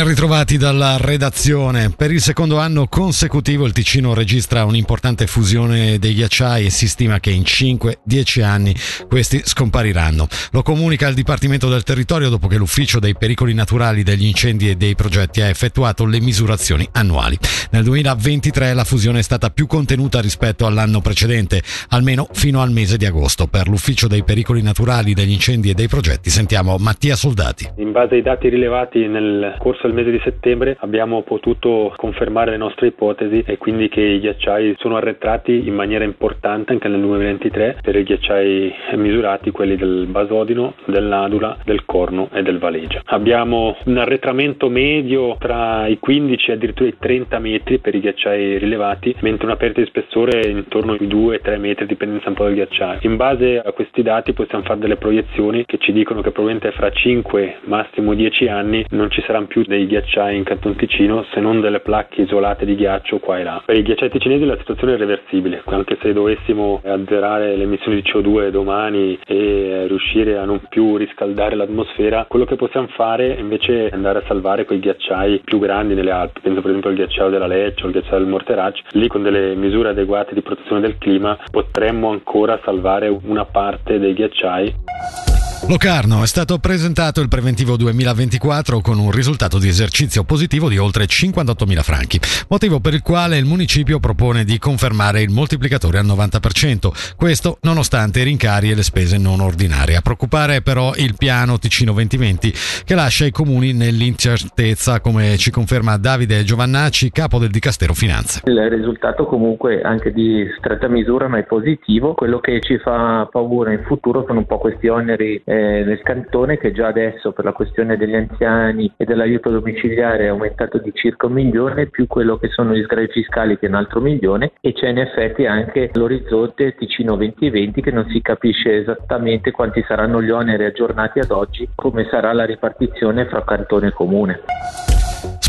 [0.00, 1.92] Ben ritrovati dalla redazione.
[1.94, 7.20] Per il secondo anno consecutivo il Ticino registra un'importante fusione dei ghiacciai e si stima
[7.20, 8.74] che in 5-10 anni
[9.06, 10.26] questi scompariranno.
[10.52, 14.74] Lo comunica il Dipartimento del Territorio dopo che l'Ufficio dei pericoli naturali degli incendi e
[14.74, 17.36] dei progetti ha effettuato le misurazioni annuali.
[17.72, 21.60] Nel 2023 la fusione è stata più contenuta rispetto all'anno precedente,
[21.90, 23.48] almeno fino al mese di agosto.
[23.48, 27.68] Per l'Ufficio dei pericoli naturali degli incendi e dei progetti sentiamo Mattia Soldati.
[27.76, 32.56] In base ai dati rilevati nel corso del mese di settembre abbiamo potuto confermare le
[32.56, 37.78] nostre ipotesi e quindi che i ghiacciai sono arretrati in maniera importante anche nel 2023
[37.82, 43.02] per i ghiacciai misurati, quelli del Basodino, del Nadula, del Corno e del Valegia.
[43.06, 48.58] Abbiamo un arretramento medio tra i 15 e addirittura i 30 metri per i ghiacciai
[48.58, 53.00] rilevati, mentre una perdita di spessore intorno ai 2-3 metri, dipende un po' dal ghiacciaio.
[53.02, 56.90] In base a questi dati possiamo fare delle proiezioni che ci dicono che probabilmente fra
[56.90, 61.60] 5 massimo 10 anni non ci saranno più dei ghiacciai in Canton Ticino se non
[61.60, 63.62] delle placche isolate di ghiaccio qua e là.
[63.64, 68.10] Per i ghiacciai ticinesi la situazione è irreversibile, anche se dovessimo azzerare le emissioni di
[68.10, 73.94] CO2 domani e riuscire a non più riscaldare l'atmosfera, quello che possiamo fare invece è
[73.94, 77.46] andare a salvare quei ghiacciai più grandi nelle Alpi, penso per esempio al ghiacciaio della
[77.46, 81.38] Lecce o al ghiacciaio del Morterac, lì con delle misure adeguate di protezione del clima
[81.48, 85.39] potremmo ancora salvare una parte dei ghiacciai.
[85.68, 91.04] Locarno è stato presentato il preventivo 2024 con un risultato di esercizio positivo di oltre
[91.04, 97.14] 58.000 franchi, motivo per il quale il municipio propone di confermare il moltiplicatore al 90%,
[97.14, 99.96] questo nonostante i rincari e le spese non ordinarie.
[99.96, 102.52] A preoccupare però il piano Ticino 2020
[102.84, 108.40] che lascia i comuni nell'incertezza, come ci conferma Davide Giovannacci, capo del Dicastero Finanze.
[108.46, 113.72] Il risultato comunque anche di stretta misura ma è positivo, quello che ci fa paura
[113.72, 117.52] in futuro sono un po' questi oneri eh, nel cantone che già adesso per la
[117.52, 122.50] questione degli anziani e dell'aiuto domiciliare è aumentato di circa un milione più quello che
[122.50, 126.76] sono gli sgravi fiscali che è un altro milione e c'è in effetti anche l'orizzonte
[126.76, 132.06] Ticino 2020 che non si capisce esattamente quanti saranno gli oneri aggiornati ad oggi, come
[132.08, 134.40] sarà la ripartizione fra cantone e comune.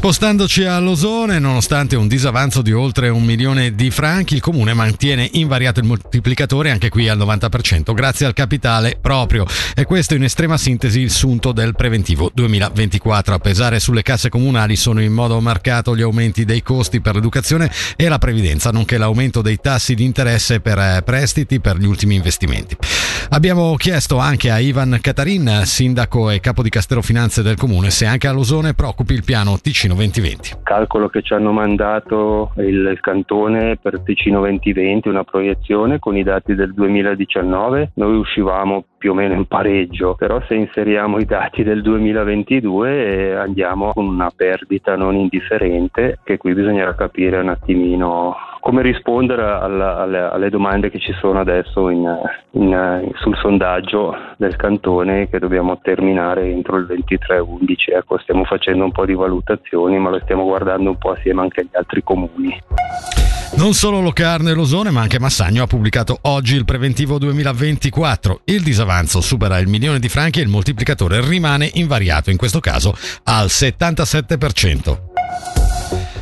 [0.01, 5.79] Spostandoci all'Osone, nonostante un disavanzo di oltre un milione di franchi, il comune mantiene invariato
[5.79, 9.45] il moltiplicatore anche qui al 90%, grazie al capitale proprio.
[9.75, 13.35] E questo in estrema sintesi il sunto del preventivo 2024.
[13.35, 17.71] A pesare sulle casse comunali sono in modo marcato gli aumenti dei costi per l'educazione
[17.95, 22.15] e la previdenza, nonché l'aumento dei tassi di interesse per eh, prestiti per gli ultimi
[22.15, 22.75] investimenti.
[23.29, 28.07] Abbiamo chiesto anche a Ivan Catarin, sindaco e capo di Castero Finanze del comune, se
[28.07, 30.49] anche all'Osone preoccupi il piano Ticino Ticino 2020.
[30.63, 36.55] Calcolo che ci hanno mandato il cantone per Ticino 2020, una proiezione con i dati
[36.55, 41.81] del 2019, noi uscivamo più o meno in pareggio, però se inseriamo i dati del
[41.81, 49.41] 2022 andiamo con una perdita non indifferente che qui bisognerà capire un attimino come rispondere
[49.41, 52.07] alla, alle, alle, domande che ci sono adesso in,
[52.51, 57.95] in, sul sondaggio del cantone che dobbiamo terminare entro il 23-11.
[57.97, 61.61] Ecco, stiamo facendo un po' di valutazioni, ma lo stiamo guardando un po' assieme anche
[61.61, 62.55] agli altri comuni.
[63.57, 68.41] Non solo Locarno e Losone, ma anche Massagno ha pubblicato oggi il preventivo 2024.
[68.45, 72.93] Il disavanzo supera il milione di franchi e il moltiplicatore rimane invariato, in questo caso
[73.23, 75.60] al 77%.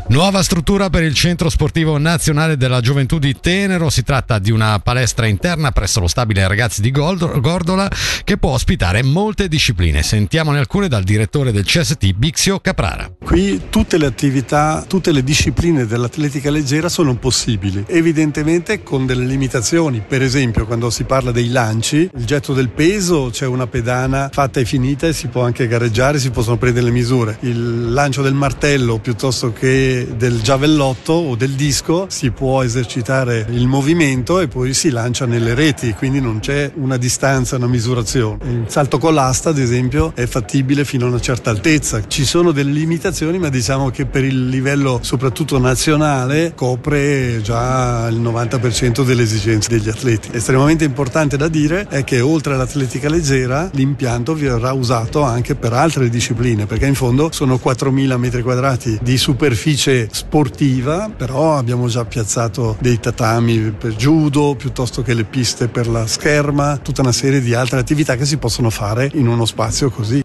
[0.09, 3.91] Nuova struttura per il Centro Sportivo Nazionale della Gioventù di Tenero.
[3.91, 7.87] Si tratta di una palestra interna presso lo stabile ragazzi di Gordola
[8.23, 10.01] che può ospitare molte discipline.
[10.01, 13.11] Sentiamone alcune dal direttore del CST Bixio Caprara.
[13.23, 20.03] Qui tutte le attività, tutte le discipline dell'atletica leggera sono possibili, evidentemente con delle limitazioni.
[20.05, 24.59] Per esempio, quando si parla dei lanci, il getto del peso, c'è una pedana fatta
[24.59, 27.37] e finita e si può anche gareggiare, si possono prendere le misure.
[27.41, 33.67] Il lancio del martello piuttosto che del giavellotto o del disco si può esercitare il
[33.67, 38.37] movimento e poi si lancia nelle reti, quindi non c'è una distanza, una misurazione.
[38.49, 42.07] Il salto con l'asta, ad esempio, è fattibile fino a una certa altezza.
[42.07, 48.21] Ci sono delle limitazioni, ma diciamo che per il livello soprattutto nazionale copre già il
[48.21, 50.29] 90% delle esigenze degli atleti.
[50.31, 56.09] Estremamente importante da dire è che oltre all'atletica leggera l'impianto verrà usato anche per altre
[56.09, 62.05] discipline, perché in fondo sono 4.000 metri quadrati di superficie invece sportiva, però abbiamo già
[62.05, 67.41] piazzato dei tatami per judo piuttosto che le piste per la scherma, tutta una serie
[67.41, 70.21] di altre attività che si possono fare in uno spazio così.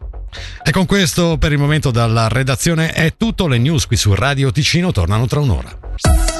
[0.62, 4.50] E con questo per il momento dalla redazione è tutto, le news qui su Radio
[4.50, 6.33] Ticino tornano tra un'ora.